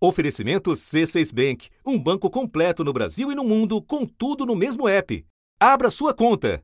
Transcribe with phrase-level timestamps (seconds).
[0.00, 4.88] Oferecimento C6 Bank, um banco completo no Brasil e no mundo, com tudo no mesmo
[4.88, 5.26] app.
[5.58, 6.62] Abra sua conta.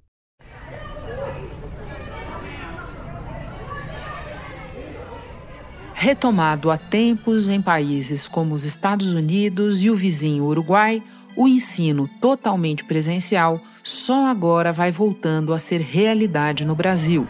[5.93, 11.03] Retomado há tempos em países como os Estados Unidos e o vizinho Uruguai,
[11.35, 17.27] o ensino totalmente presencial só agora vai voltando a ser realidade no Brasil.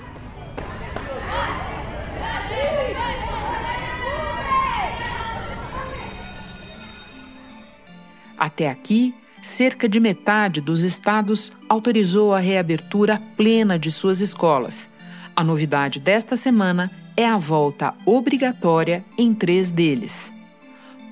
[8.44, 14.86] Até aqui, cerca de metade dos estados autorizou a reabertura plena de suas escolas.
[15.34, 20.30] A novidade desta semana é a volta obrigatória em três deles.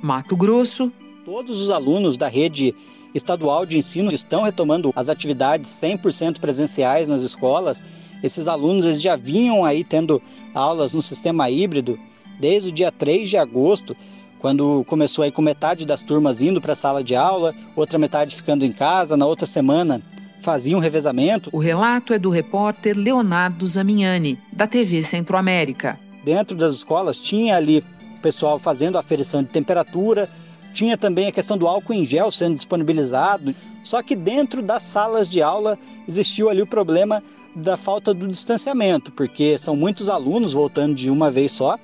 [0.03, 0.93] Mato Grosso.
[1.25, 2.75] Todos os alunos da rede
[3.15, 7.83] estadual de ensino estão retomando as atividades 100% presenciais nas escolas.
[8.23, 10.21] Esses alunos eles já vinham aí tendo
[10.53, 11.99] aulas no sistema híbrido
[12.39, 13.97] desde o dia 3 de agosto
[14.43, 18.35] quando começou aí com metade das turmas indo para a sala de aula, outra metade
[18.35, 20.03] ficando em casa, na outra semana
[20.41, 21.49] faziam um revezamento.
[21.53, 25.97] O relato é do repórter Leonardo Zamignani, da TV Centro-América.
[26.25, 27.85] Dentro das escolas tinha ali
[28.19, 30.29] o pessoal fazendo aferição de temperatura,
[30.75, 35.29] tinha também a questão do álcool em gel sendo disponibilizado, só que dentro das salas
[35.29, 35.79] de aula
[36.09, 37.23] existiu ali o problema
[37.55, 41.79] da falta do distanciamento, porque são muitos alunos voltando de uma vez só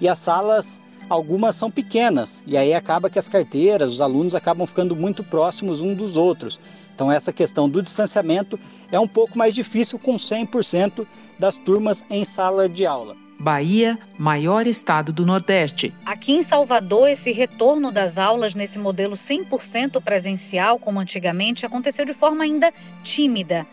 [0.00, 4.66] e as salas algumas são pequenas e aí acaba que as carteiras, os alunos acabam
[4.66, 6.58] ficando muito próximos uns dos outros.
[6.94, 8.58] Então essa questão do distanciamento
[8.90, 11.06] é um pouco mais difícil com 100%
[11.38, 13.14] das turmas em sala de aula.
[13.38, 15.92] Bahia, maior estado do Nordeste.
[16.06, 22.14] Aqui em Salvador, esse retorno das aulas nesse modelo 100% presencial, como antigamente, aconteceu de
[22.14, 23.66] forma ainda tímida.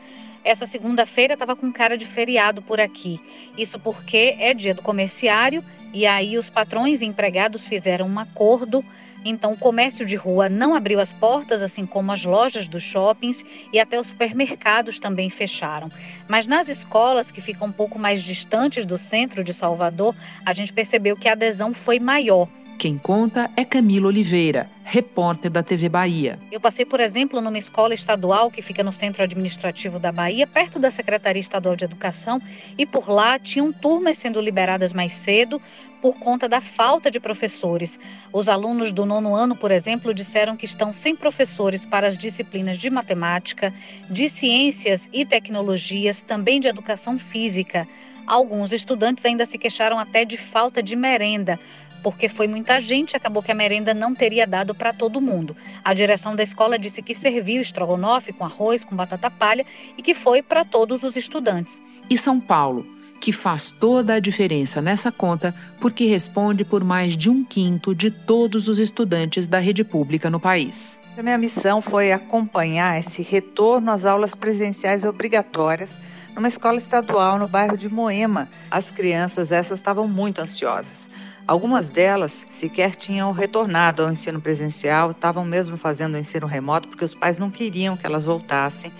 [0.43, 3.19] Essa segunda-feira estava com cara de feriado por aqui.
[3.57, 5.63] Isso porque é dia do comerciário
[5.93, 8.83] e aí os patrões e empregados fizeram um acordo.
[9.25, 13.45] Então o comércio de rua não abriu as portas, assim como as lojas dos shoppings
[13.71, 15.89] e até os supermercados também fecharam.
[16.27, 20.13] Mas nas escolas que ficam um pouco mais distantes do centro de Salvador,
[20.45, 22.49] a gente percebeu que a adesão foi maior.
[22.83, 26.37] Quem conta é Camila Oliveira, repórter da TV Bahia.
[26.51, 30.77] Eu passei, por exemplo, numa escola estadual que fica no centro administrativo da Bahia, perto
[30.79, 32.41] da Secretaria Estadual de Educação,
[32.77, 35.61] e por lá tinham turmas sendo liberadas mais cedo
[36.01, 37.97] por conta da falta de professores.
[38.33, 42.77] Os alunos do nono ano, por exemplo, disseram que estão sem professores para as disciplinas
[42.77, 43.73] de matemática,
[44.09, 47.87] de ciências e tecnologias, também de educação física.
[48.25, 51.59] Alguns estudantes ainda se queixaram até de falta de merenda
[52.03, 55.55] porque foi muita gente, acabou que a merenda não teria dado para todo mundo.
[55.83, 59.65] A direção da escola disse que serviu estrogonofe com arroz, com batata palha
[59.97, 61.81] e que foi para todos os estudantes.
[62.09, 62.85] E São Paulo,
[63.21, 68.11] que faz toda a diferença nessa conta porque responde por mais de um quinto de
[68.11, 70.99] todos os estudantes da rede pública no país.
[71.17, 75.97] A minha missão foi acompanhar esse retorno às aulas presenciais obrigatórias
[76.35, 78.49] numa escola estadual no bairro de Moema.
[78.69, 81.07] As crianças essas estavam muito ansiosas.
[81.45, 87.03] Algumas delas sequer tinham retornado ao ensino presencial, estavam mesmo fazendo o ensino remoto porque
[87.03, 88.91] os pais não queriam que elas voltassem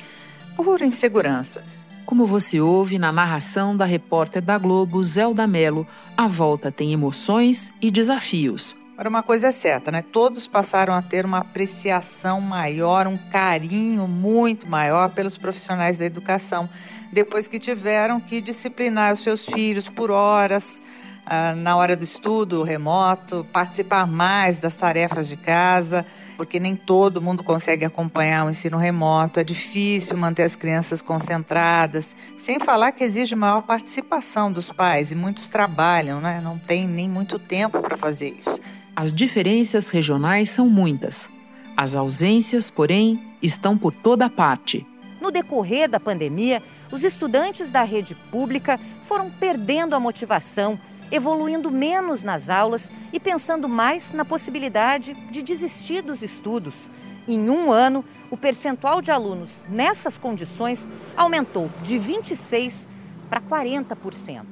[0.55, 1.63] por insegurança.
[2.05, 5.87] Como você ouve na narração da repórter da Globo, Zelda Mello,
[6.17, 8.75] a volta tem emoções e desafios.
[8.97, 10.03] Para uma coisa é certa, né?
[10.03, 16.69] Todos passaram a ter uma apreciação maior, um carinho muito maior pelos profissionais da educação,
[17.11, 20.79] depois que tiveram que disciplinar os seus filhos por horas,
[21.25, 27.22] ah, na hora do estudo remoto, participar mais das tarefas de casa, porque nem todo
[27.22, 33.03] mundo consegue acompanhar o ensino remoto, é difícil manter as crianças concentradas, sem falar que
[33.03, 36.41] exige maior participação dos pais e muitos trabalham, né?
[36.44, 38.59] não tem nem muito tempo para fazer isso.
[38.95, 41.29] As diferenças regionais são muitas.
[41.75, 44.85] As ausências, porém, estão por toda parte.
[45.19, 46.61] No decorrer da pandemia,
[46.91, 50.78] os estudantes da rede pública foram perdendo a motivação
[51.13, 56.90] evoluindo menos nas aulas e pensando mais na possibilidade de desistir dos estudos.
[57.28, 62.87] Em um ano, o percentual de alunos nessas condições aumentou de 26%
[63.29, 64.43] para 40%.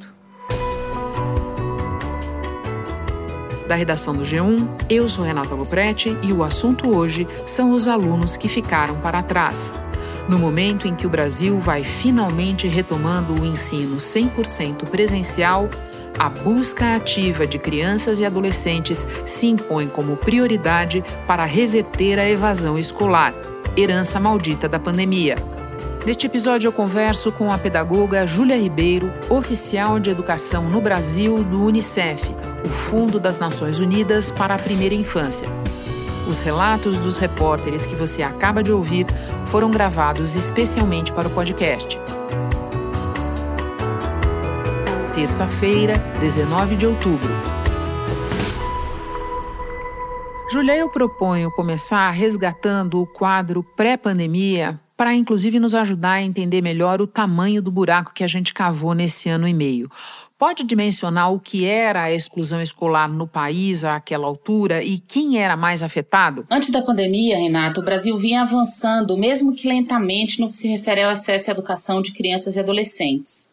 [3.67, 8.37] Da redação do G1, eu sou Renata Loprete e o assunto hoje são os alunos
[8.37, 9.73] que ficaram para trás.
[10.27, 15.69] No momento em que o Brasil vai finalmente retomando o ensino 100% presencial,
[16.17, 22.77] a busca ativa de crianças e adolescentes se impõe como prioridade para reverter a evasão
[22.77, 23.33] escolar,
[23.75, 25.35] herança maldita da pandemia.
[26.05, 31.63] Neste episódio, eu converso com a pedagoga Júlia Ribeiro, oficial de educação no Brasil do
[31.63, 32.23] Unicef,
[32.65, 35.47] o Fundo das Nações Unidas para a Primeira Infância.
[36.27, 39.05] Os relatos dos repórteres que você acaba de ouvir
[39.45, 41.99] foram gravados especialmente para o podcast.
[45.13, 47.29] Terça-feira, 19 de outubro.
[50.49, 57.01] Julia, eu proponho começar resgatando o quadro pré-pandemia para inclusive nos ajudar a entender melhor
[57.01, 59.89] o tamanho do buraco que a gente cavou nesse ano e meio.
[60.39, 65.57] Pode dimensionar o que era a exclusão escolar no país àquela altura e quem era
[65.57, 66.45] mais afetado?
[66.49, 71.03] Antes da pandemia, Renato, o Brasil vinha avançando, mesmo que lentamente, no que se refere
[71.03, 73.50] ao acesso à educação de crianças e adolescentes.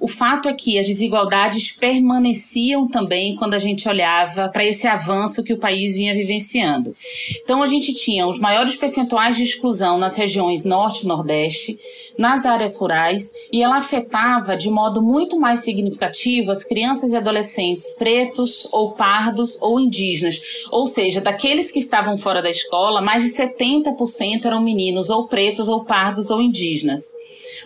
[0.00, 5.42] O fato é que as desigualdades permaneciam também quando a gente olhava para esse avanço
[5.42, 6.94] que o país vinha vivenciando.
[7.42, 11.76] Então, a gente tinha os maiores percentuais de exclusão nas regiões norte e nordeste,
[12.16, 17.90] nas áreas rurais, e ela afetava de modo muito mais significativo as crianças e adolescentes
[17.90, 20.40] pretos ou pardos ou indígenas.
[20.70, 25.68] Ou seja, daqueles que estavam fora da escola, mais de 70% eram meninos ou pretos
[25.68, 27.02] ou pardos ou indígenas.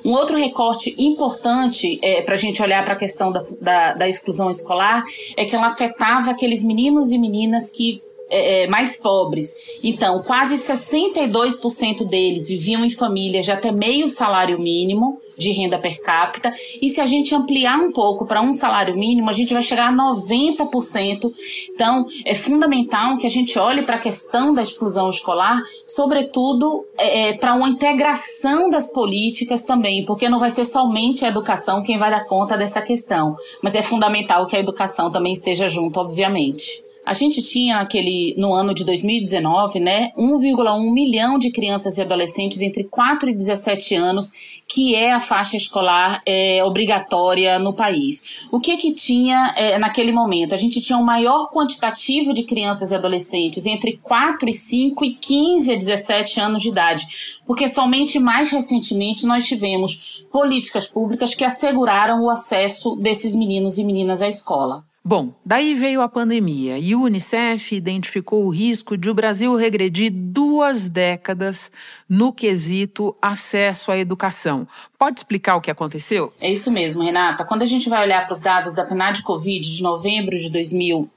[0.04, 4.08] Um outro recorte importante é, para a gente olhar para a questão da, da, da
[4.08, 5.04] exclusão escolar
[5.36, 9.54] é que ela afetava aqueles meninos e meninas que é, é mais pobres.
[9.84, 16.00] Então, quase 62% deles viviam em famílias de até meio salário mínimo de renda per
[16.00, 16.52] capita.
[16.80, 19.88] E se a gente ampliar um pouco para um salário mínimo, a gente vai chegar
[19.88, 21.32] a 90%.
[21.70, 27.30] Então, é fundamental que a gente olhe para a questão da exclusão escolar, sobretudo é,
[27.30, 31.98] é para uma integração das políticas também, porque não vai ser somente a educação quem
[31.98, 36.84] vai dar conta dessa questão, mas é fundamental que a educação também esteja junto, obviamente.
[37.04, 42.60] A gente tinha naquele, no ano de 2019, né, 1,1 milhão de crianças e adolescentes
[42.60, 48.46] entre 4 e 17 anos, que é a faixa escolar é, obrigatória no país.
[48.52, 50.54] O que que tinha é, naquele momento?
[50.54, 55.14] A gente tinha um maior quantitativo de crianças e adolescentes entre 4 e 5 e
[55.14, 61.42] 15 a 17 anos de idade, porque somente mais recentemente nós tivemos políticas públicas que
[61.42, 64.84] asseguraram o acesso desses meninos e meninas à escola.
[65.04, 70.12] Bom, daí veio a pandemia e o Unicef identificou o risco de o Brasil regredir
[70.12, 71.72] duas décadas
[72.08, 74.66] no quesito acesso à educação.
[74.96, 76.32] Pode explicar o que aconteceu?
[76.40, 77.44] É isso mesmo, Renata.
[77.44, 81.10] Quando a gente vai olhar para os dados da PNAD Covid de novembro de 2000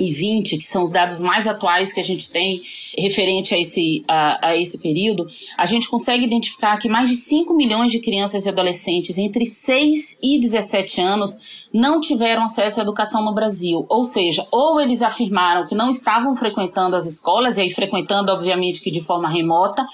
[0.00, 2.62] e 20, que são os dados mais atuais que a gente tem
[2.96, 7.54] referente a esse, a, a, esse período, a gente consegue identificar que mais de 5
[7.54, 13.24] milhões de crianças e adolescentes entre 6 e 17 anos não tiveram acesso à educação
[13.24, 13.86] no Brasil.
[13.88, 18.80] Ou seja, ou eles afirmaram que não estavam frequentando as escolas, e aí frequentando, obviamente,
[18.80, 19.86] que de forma remota,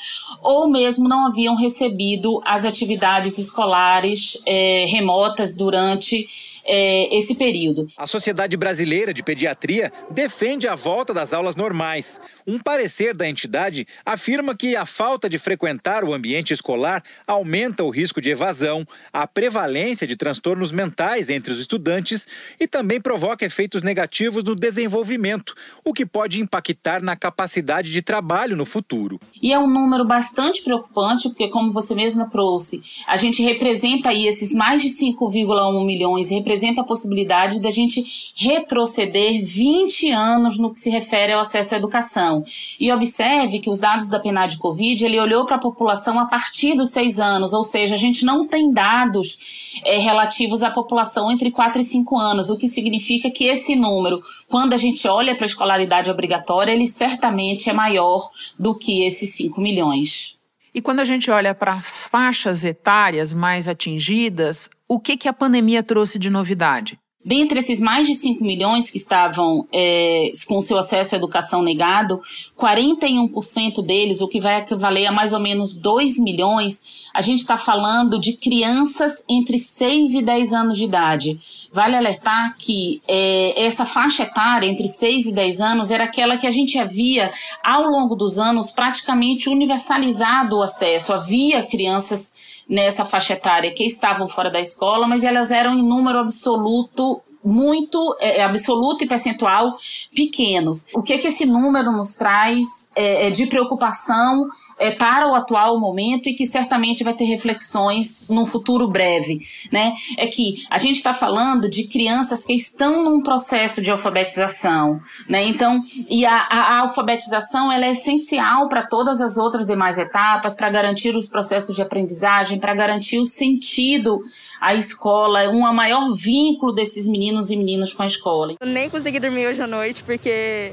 [0.43, 6.27] ou mesmo não haviam recebido as atividades escolares é, remotas durante
[6.67, 7.87] é, esse período.
[7.97, 12.21] A Sociedade Brasileira de Pediatria defende a volta das aulas normais.
[12.47, 17.91] Um parecer da entidade afirma que a falta de frequentar o ambiente escolar aumenta o
[17.91, 22.27] risco de evasão, a prevalência de transtornos mentais entre os estudantes
[22.59, 25.55] e também provoca efeitos negativos no desenvolvimento,
[25.85, 29.21] o que pode impactar na capacidade de trabalho no futuro.
[29.41, 34.27] E é um número bastante preocupante, porque, como você mesma trouxe, a gente representa aí
[34.27, 38.03] esses mais de 5,1 milhões, representa apresenta a possibilidade da gente
[38.35, 42.43] retroceder 20 anos no que se refere ao acesso à educação.
[42.81, 46.75] E observe que os dados da PNAD Covid, ele olhou para a população a partir
[46.75, 51.51] dos seis anos, ou seja, a gente não tem dados é, relativos à população entre
[51.51, 55.45] 4 e 5 anos, o que significa que esse número, quando a gente olha para
[55.45, 60.37] a escolaridade obrigatória, ele certamente é maior do que esses 5 milhões.
[60.75, 65.33] E quando a gente olha para as faixas etárias mais atingidas, o que, que a
[65.33, 66.99] pandemia trouxe de novidade?
[67.27, 72.21] Dentre esses mais de 5 milhões que estavam é, com seu acesso à educação negado,
[72.57, 77.59] 41% deles, o que vai equivaler a mais ou menos 2 milhões, a gente está
[77.59, 81.41] falando de crianças entre 6 e 10 anos de idade.
[81.73, 86.47] Vale alertar que é, essa faixa etária entre 6 e 10 anos era aquela que
[86.47, 87.33] a gente havia,
[87.65, 91.13] ao longo dos anos, praticamente universalizado o acesso.
[91.13, 92.36] Havia crianças
[92.69, 98.17] nessa faixa etária que estavam fora da escola, mas elas eram em número absoluto muito
[98.19, 99.79] é, é, absoluto e percentual
[100.15, 100.87] pequenos.
[100.93, 104.49] O que, que esse número nos traz é, é, de preocupação
[104.81, 109.95] é, para o atual momento e que certamente vai ter reflexões num futuro breve, né?
[110.19, 115.47] É que a gente está falando de crianças que estão num processo de alfabetização, né?
[115.47, 120.69] Então, e a, a alfabetização ela é essencial para todas as outras demais etapas, para
[120.69, 124.21] garantir os processos de aprendizagem, para garantir o sentido
[124.61, 128.55] à escola, um maior vínculo desses meninos e meninas com a escola.
[128.61, 130.73] Eu nem consegui dormir hoje à noite porque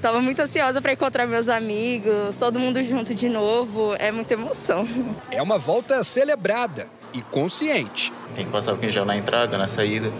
[0.00, 3.94] Tava muito ansiosa para encontrar meus amigos, todo mundo junto de novo.
[3.98, 4.88] É muita emoção.
[5.30, 8.10] É uma volta celebrada e consciente.
[8.34, 10.10] Tem que passar o gel na entrada, na saída.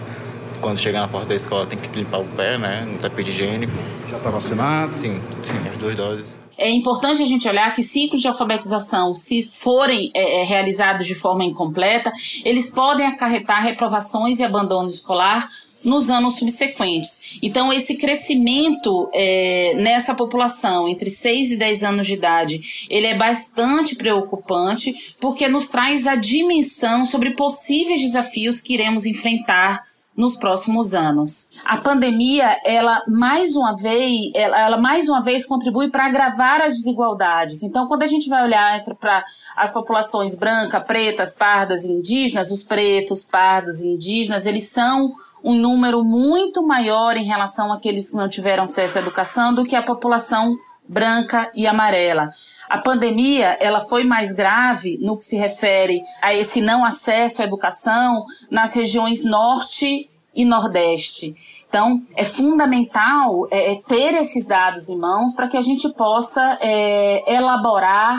[0.61, 2.87] Quando chegar na porta da escola tem que limpar o pé, né?
[2.87, 3.73] No tapete higiênico.
[4.11, 4.93] Já está vacinado?
[4.93, 6.39] Sim, sim, as duas doses.
[6.59, 11.15] É importante a gente olhar que ciclos de alfabetização, se forem é, é realizados de
[11.15, 12.13] forma incompleta,
[12.45, 15.49] eles podem acarretar reprovações e abandono escolar
[15.83, 17.39] nos anos subsequentes.
[17.43, 23.17] Então, esse crescimento é, nessa população entre 6 e 10 anos de idade, ele é
[23.17, 29.83] bastante preocupante, porque nos traz a dimensão sobre possíveis desafios que iremos enfrentar
[30.17, 31.49] nos próximos anos.
[31.65, 36.75] A pandemia, ela mais uma vez, ela, ela mais uma vez contribui para agravar as
[36.75, 37.63] desigualdades.
[37.63, 39.25] Então, quando a gente vai olhar para
[39.57, 46.63] as populações branca, pretas, pardas, indígenas, os pretos, pardos, indígenas, eles são um número muito
[46.63, 50.59] maior em relação àqueles que não tiveram acesso à educação do que a população
[50.91, 52.31] branca e amarela.
[52.69, 57.45] A pandemia, ela foi mais grave no que se refere a esse não acesso à
[57.45, 61.37] educação nas regiões norte e nordeste.
[61.69, 66.59] Então, é fundamental é, é ter esses dados em mãos para que a gente possa
[66.61, 68.19] é, elaborar,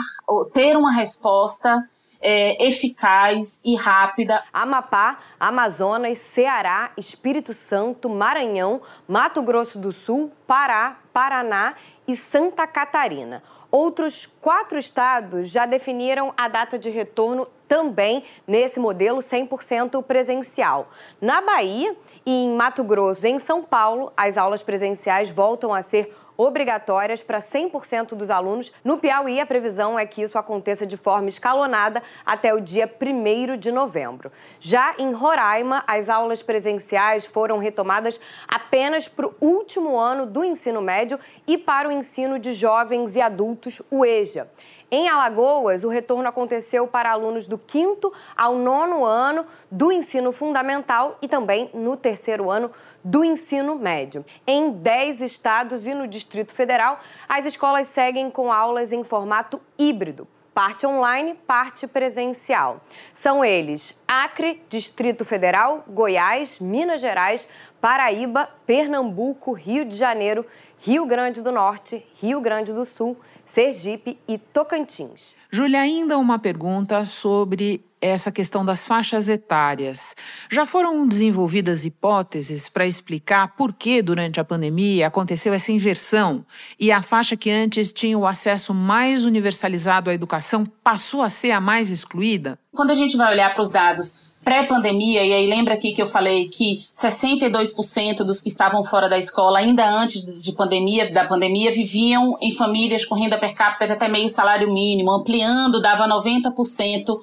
[0.54, 1.86] ter uma resposta
[2.22, 4.42] é, eficaz e rápida.
[4.52, 11.74] Amapá, Amazonas, Ceará, Espírito Santo, Maranhão, Mato Grosso do Sul, Pará, Paraná
[12.06, 13.42] e Santa Catarina.
[13.70, 20.90] Outros quatro estados já definiram a data de retorno também nesse modelo 100% presencial.
[21.18, 26.14] Na Bahia e em Mato Grosso, em São Paulo, as aulas presenciais voltam a ser
[26.42, 28.72] obrigatórias para 100% dos alunos.
[28.84, 33.56] No Piauí, a previsão é que isso aconteça de forma escalonada até o dia 1
[33.56, 34.30] de novembro.
[34.60, 40.82] Já em Roraima, as aulas presenciais foram retomadas apenas para o último ano do ensino
[40.82, 44.48] médio e para o ensino de jovens e adultos, o EJA.
[44.94, 51.16] Em Alagoas, o retorno aconteceu para alunos do quinto ao nono ano do ensino fundamental
[51.22, 52.70] e também no terceiro ano
[53.02, 54.22] do ensino médio.
[54.46, 60.28] Em 10 estados e no Distrito Federal, as escolas seguem com aulas em formato híbrido
[60.54, 62.82] parte online, parte presencial.
[63.14, 67.48] São eles Acre, Distrito Federal, Goiás, Minas Gerais,
[67.80, 70.44] Paraíba, Pernambuco, Rio de Janeiro,
[70.78, 73.16] Rio Grande do Norte, Rio Grande do Sul,
[73.52, 75.34] Sergipe e Tocantins.
[75.50, 80.16] Júlia, ainda uma pergunta sobre essa questão das faixas etárias.
[80.50, 86.46] Já foram desenvolvidas hipóteses para explicar por que, durante a pandemia, aconteceu essa inversão
[86.80, 91.50] e a faixa que antes tinha o acesso mais universalizado à educação passou a ser
[91.50, 92.58] a mais excluída?
[92.74, 96.06] Quando a gente vai olhar para os dados pré-pandemia, e aí lembra aqui que eu
[96.06, 101.70] falei que 62% dos que estavam fora da escola, ainda antes de pandemia, da pandemia,
[101.70, 107.18] viviam em famílias com renda per capita de até meio salário mínimo, ampliando, dava 90%.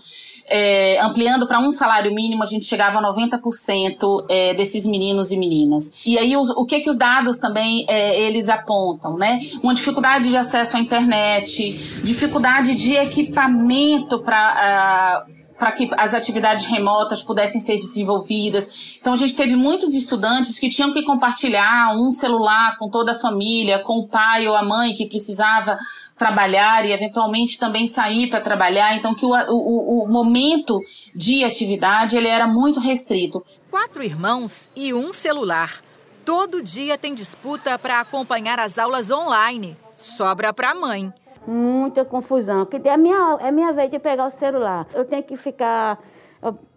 [0.52, 5.38] É, ampliando para um salário mínimo, a gente chegava a 90% é, desses meninos e
[5.38, 6.04] meninas.
[6.08, 9.40] E aí, o, o que que os dados também é, eles apontam, né?
[9.62, 16.66] Uma dificuldade de acesso à internet, dificuldade de equipamento para uh, para que as atividades
[16.68, 18.98] remotas pudessem ser desenvolvidas.
[19.00, 23.20] Então a gente teve muitos estudantes que tinham que compartilhar um celular com toda a
[23.20, 25.78] família, com o pai ou a mãe que precisava
[26.18, 28.96] trabalhar e eventualmente também sair para trabalhar.
[28.96, 30.80] Então que o, o, o momento
[31.14, 33.46] de atividade ele era muito restrito.
[33.70, 35.82] Quatro irmãos e um celular.
[36.24, 39.76] Todo dia tem disputa para acompanhar as aulas online.
[39.94, 41.12] Sobra para a mãe
[41.50, 42.66] muita confusão.
[42.66, 44.88] Que é minha, é minha vez de pegar o celular.
[44.94, 46.00] Eu tenho que ficar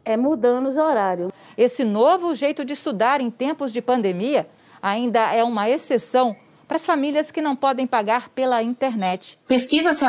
[0.05, 1.31] é, mudando os horários.
[1.57, 4.49] Esse novo jeito de estudar em tempos de pandemia
[4.81, 6.35] ainda é uma exceção
[6.73, 9.39] para as famílias que não podem pagar pela internet.
[9.47, 10.01] Pesquisas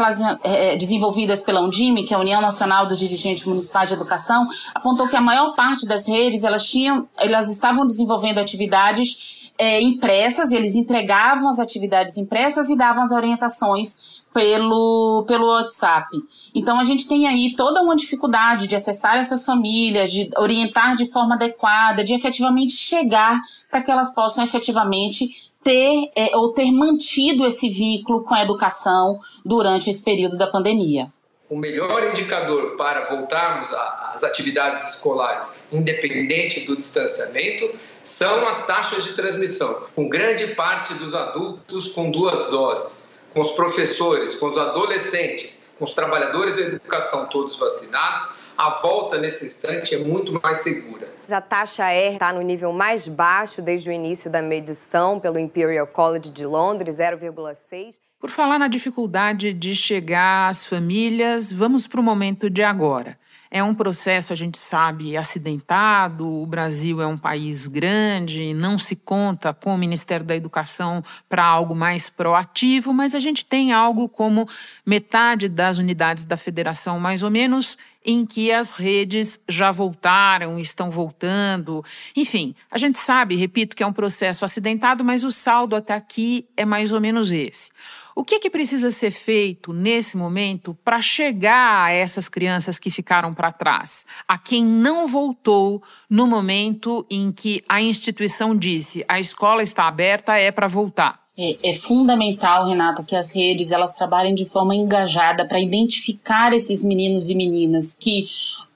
[0.45, 5.09] é, desenvolvidas pela Undime, que é a União Nacional dos Dirigentes Municipais de Educação, apontou
[5.09, 10.73] que a maior parte das redes elas tinham, elas estavam desenvolvendo atividades é, impressas, eles
[10.73, 16.07] entregavam as atividades impressas e davam as orientações pelo, pelo WhatsApp.
[16.55, 21.11] Então a gente tem aí toda uma dificuldade de acessar essas famílias, de orientar de
[21.11, 23.39] forma adequada, de efetivamente chegar
[23.69, 29.19] para que elas possam efetivamente ter é, ou ter mantido esse vínculo com a educação
[29.45, 31.11] durante esse período da pandemia.
[31.49, 37.69] O melhor indicador para voltarmos às atividades escolares, independente do distanciamento,
[38.01, 43.51] são as taxas de transmissão, com grande parte dos adultos com duas doses com os
[43.51, 49.95] professores, com os adolescentes, com os trabalhadores da educação todos vacinados, a volta nesse instante
[49.95, 51.07] é muito mais segura.
[51.29, 55.87] A taxa R está no nível mais baixo desde o início da medição pelo Imperial
[55.87, 57.95] College de Londres, 0,6.
[58.19, 63.17] Por falar na dificuldade de chegar às famílias, vamos para o momento de agora.
[63.55, 66.27] É um processo, a gente sabe, acidentado.
[66.27, 71.45] O Brasil é um país grande, não se conta com o Ministério da Educação para
[71.45, 74.49] algo mais proativo, mas a gente tem algo como
[74.83, 80.91] metade das unidades da federação, mais ou menos, em que as redes já voltaram, estão
[80.91, 81.83] voltando.
[82.15, 86.47] Enfim, a gente sabe, repito, que é um processo acidentado, mas o saldo até aqui
[86.57, 87.71] é mais ou menos esse.
[88.15, 93.33] O que, que precisa ser feito nesse momento para chegar a essas crianças que ficaram
[93.33, 94.05] para trás?
[94.27, 100.37] A quem não voltou no momento em que a instituição disse a escola está aberta,
[100.37, 101.22] é para voltar?
[101.35, 106.83] É, é, fundamental, Renata, que as redes elas trabalhem de forma engajada para identificar esses
[106.83, 108.27] meninos e meninas que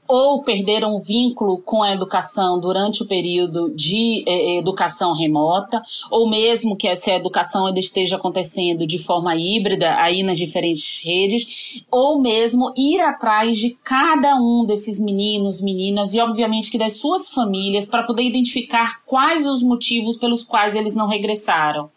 [0.08, 6.30] ou perderam o vínculo com a educação durante o período de eh, educação remota, ou
[6.30, 12.22] mesmo que essa educação ainda esteja acontecendo de forma híbrida aí nas diferentes redes, ou
[12.22, 17.88] mesmo ir atrás de cada um desses meninos, meninas e obviamente que das suas famílias
[17.88, 21.90] para poder identificar quais os motivos pelos quais eles não regressaram.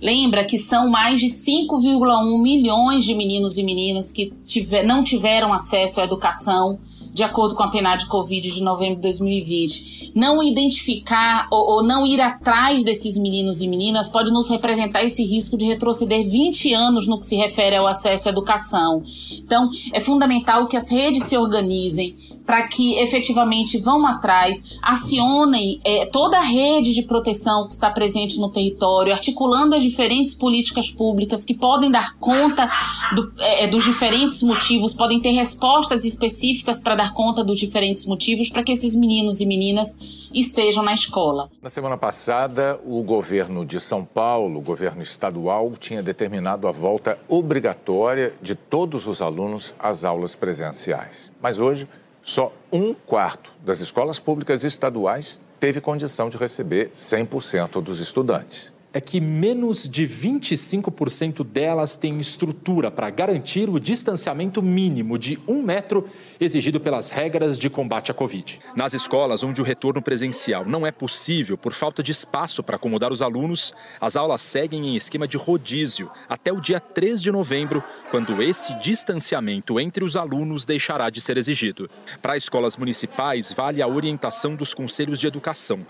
[0.00, 5.52] Lembra que são mais de 5,1 milhões de meninos e meninas que tiver, não tiveram
[5.52, 6.78] acesso à educação
[7.18, 10.12] de acordo com a PNAD Covid de novembro de 2020.
[10.14, 15.24] Não identificar ou, ou, não ir atrás desses meninos e meninas pode nos representar esse
[15.24, 19.02] risco de retroceder 20 anos no que se refere ao acesso à educação.
[19.44, 22.14] Então, é fundamental que as redes se organizem
[22.46, 28.38] para que efetivamente vão atrás, acionem é, toda a rede de proteção que está presente
[28.38, 32.70] no território, articulando as diferentes políticas públicas que podem dar conta
[33.14, 38.04] do, é, dos diferentes motivos, podem ter respostas específicas para dar dar conta dos diferentes
[38.04, 41.50] motivos para que esses meninos e meninas estejam na escola.
[41.62, 47.18] Na semana passada, o governo de São Paulo, o governo estadual, tinha determinado a volta
[47.28, 51.32] obrigatória de todos os alunos às aulas presenciais.
[51.40, 51.88] Mas hoje,
[52.22, 59.00] só um quarto das escolas públicas estaduais teve condição de receber 100% dos estudantes é
[59.00, 66.06] que menos de 25% delas têm estrutura para garantir o distanciamento mínimo de um metro
[66.40, 68.60] exigido pelas regras de combate à Covid.
[68.74, 73.12] Nas escolas onde o retorno presencial não é possível por falta de espaço para acomodar
[73.12, 77.82] os alunos, as aulas seguem em esquema de rodízio até o dia 3 de novembro,
[78.10, 81.90] quando esse distanciamento entre os alunos deixará de ser exigido.
[82.22, 85.86] Para escolas municipais, vale a orientação dos conselhos de educação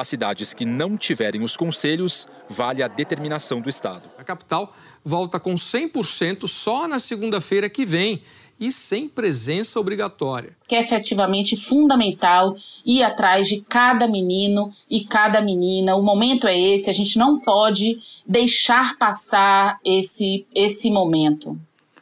[0.00, 4.02] as cidades que não tiverem os conselhos, vale a determinação do Estado.
[4.18, 8.22] A capital volta com 100% só na segunda-feira que vem
[8.60, 10.56] e sem presença obrigatória.
[10.66, 15.94] Que é efetivamente fundamental ir atrás de cada menino e cada menina.
[15.94, 21.58] O momento é esse, a gente não pode deixar passar esse, esse momento.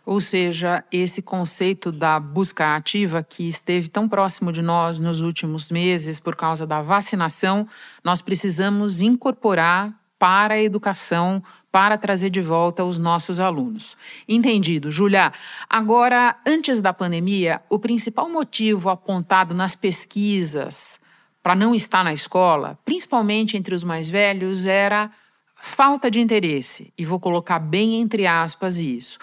[0.07, 5.69] Ou seja, esse conceito da busca ativa que esteve tão próximo de nós nos últimos
[5.69, 7.67] meses por causa da vacinação,
[8.05, 11.43] nós precisamos incorporar para a educação,
[11.73, 13.97] para trazer de volta os nossos alunos.
[14.29, 15.33] Entendido, Julia.
[15.69, 21.01] Agora, antes da pandemia, o principal motivo apontado nas pesquisas
[21.43, 25.11] para não estar na escola, principalmente entre os mais velhos, era
[25.59, 29.19] falta de interesse, e vou colocar bem entre aspas isso.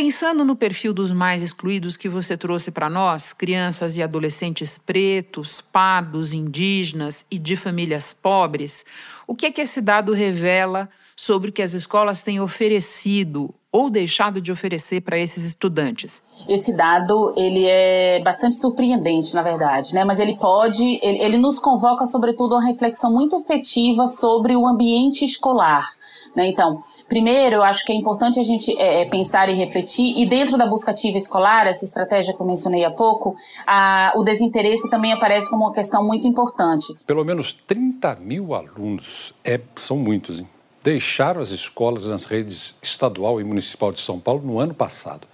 [0.00, 5.60] Pensando no perfil dos mais excluídos que você trouxe para nós, crianças e adolescentes pretos,
[5.60, 8.86] pardos, indígenas e de famílias pobres,
[9.26, 13.90] o que é que esse dado revela sobre o que as escolas têm oferecido ou
[13.90, 16.22] deixado de oferecer para esses estudantes?
[16.48, 20.04] Esse dado ele é bastante surpreendente, na verdade, né?
[20.04, 24.66] Mas ele pode, ele, ele nos convoca sobretudo a uma reflexão muito efetiva sobre o
[24.66, 25.86] ambiente escolar,
[26.34, 26.48] né?
[26.48, 30.26] Então, primeiro, eu acho que é importante a gente é, é, pensar e refletir e
[30.26, 34.88] dentro da busca ativa escolar, essa estratégia que eu mencionei há pouco, a, o desinteresse
[34.88, 36.86] também aparece como uma questão muito importante.
[37.06, 40.48] Pelo menos 30 mil alunos, é, são muitos, hein?
[40.88, 45.28] Deixaram as escolas nas redes estadual e municipal de São Paulo no ano passado.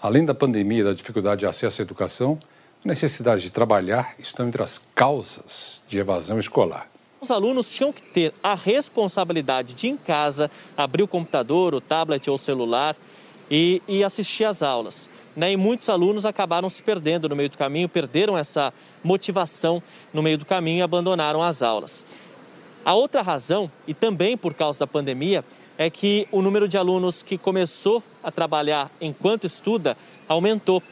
[0.00, 2.38] Além da pandemia e da dificuldade de acesso à educação,
[2.82, 6.88] a necessidade de trabalhar estão entre as causas de evasão escolar.
[7.20, 12.30] Os alunos tinham que ter a responsabilidade de, em casa, abrir o computador, o tablet
[12.30, 12.96] ou o celular
[13.50, 15.10] e, e assistir às aulas.
[15.36, 15.52] Né?
[15.52, 19.82] E muitos alunos acabaram se perdendo no meio do caminho, perderam essa motivação
[20.14, 22.06] no meio do caminho e abandonaram as aulas.
[22.84, 25.42] A outra razão, e também por causa da pandemia,
[25.78, 29.96] é que o número de alunos que começou a trabalhar enquanto estuda
[30.28, 30.82] aumentou.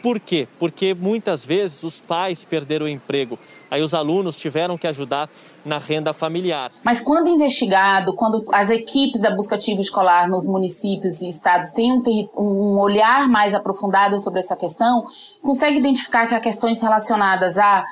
[0.00, 0.46] Por quê?
[0.60, 3.36] Porque muitas vezes os pais perderam o emprego.
[3.68, 5.28] Aí os alunos tiveram que ajudar
[5.64, 6.70] na renda familiar.
[6.84, 11.92] Mas quando investigado, quando as equipes da busca ativa escolar nos municípios e estados têm
[11.92, 15.04] um, um olhar mais aprofundado sobre essa questão,
[15.42, 17.84] consegue identificar que há questões relacionadas a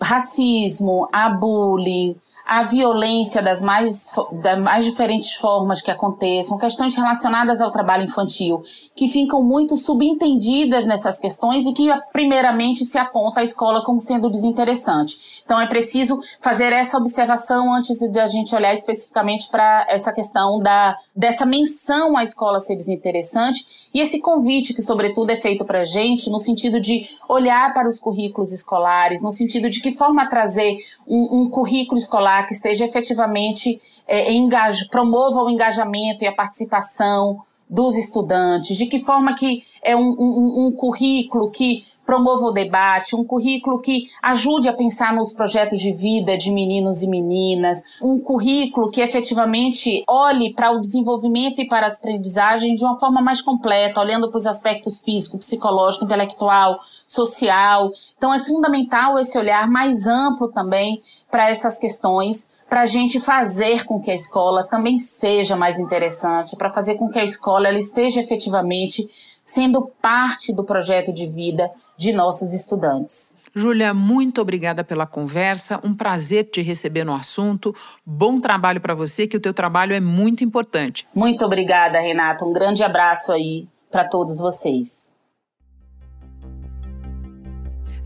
[0.00, 4.08] racismo, a bullying, a violência das mais,
[4.40, 8.62] das mais diferentes formas que aconteçam, questões relacionadas ao trabalho infantil,
[8.94, 14.30] que ficam muito subentendidas nessas questões e que, primeiramente, se aponta a escola como sendo
[14.30, 15.42] desinteressante.
[15.44, 20.60] Então, é preciso fazer essa observação antes de a gente olhar especificamente para essa questão
[20.60, 25.80] da, dessa menção à escola ser desinteressante e esse convite que, sobretudo, é feito para
[25.80, 30.28] a gente no sentido de olhar para os currículos escolares, no sentido de que forma
[30.28, 36.32] trazer um, um currículo escolar que esteja efetivamente é, engaj, promova o engajamento e a
[36.32, 42.52] participação dos estudantes, de que forma que é um, um, um currículo que promova o
[42.52, 47.82] debate, um currículo que ajude a pensar nos projetos de vida de meninos e meninas,
[48.00, 53.20] um currículo que efetivamente olhe para o desenvolvimento e para a aprendizagem de uma forma
[53.20, 57.90] mais completa, olhando para os aspectos físico, psicológico, intelectual, social.
[58.16, 63.84] Então é fundamental esse olhar mais amplo também para essas questões, para a gente fazer
[63.84, 68.20] com que a escola também seja mais interessante, para fazer com que a escola esteja
[68.20, 69.08] efetivamente
[69.46, 73.38] sendo parte do projeto de vida de nossos estudantes.
[73.54, 75.80] Júlia, muito obrigada pela conversa.
[75.82, 77.74] Um prazer te receber no assunto.
[78.04, 81.08] Bom trabalho para você, que o teu trabalho é muito importante.
[81.14, 82.44] Muito obrigada, Renata.
[82.44, 85.15] Um grande abraço aí para todos vocês.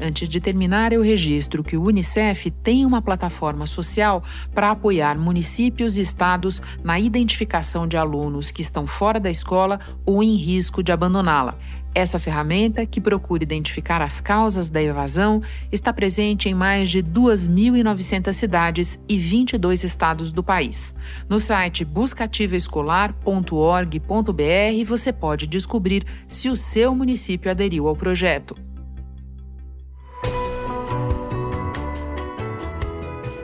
[0.01, 5.99] Antes de terminar, eu registro que o Unicef tem uma plataforma social para apoiar municípios
[5.99, 10.91] e estados na identificação de alunos que estão fora da escola ou em risco de
[10.91, 11.55] abandoná-la.
[11.95, 18.33] Essa ferramenta, que procura identificar as causas da evasão, está presente em mais de 2.900
[18.33, 20.95] cidades e 22 estados do país.
[21.29, 28.70] No site buscativaescolar.org.br você pode descobrir se o seu município aderiu ao projeto.